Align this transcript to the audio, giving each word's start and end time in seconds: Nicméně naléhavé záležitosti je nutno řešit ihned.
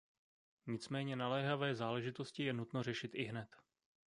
Nicméně 0.67 1.15
naléhavé 1.15 1.75
záležitosti 1.75 2.43
je 2.43 2.53
nutno 2.53 2.83
řešit 2.83 3.11
ihned. 3.15 3.49